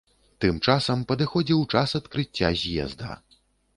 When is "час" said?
1.77-1.95